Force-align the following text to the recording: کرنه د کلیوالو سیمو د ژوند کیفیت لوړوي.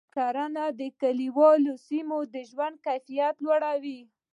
کرنه 0.15 0.65
د 0.79 0.81
کلیوالو 1.01 1.73
سیمو 1.87 2.19
د 2.33 2.35
ژوند 2.49 2.75
کیفیت 2.85 3.35
لوړوي. 3.45 3.99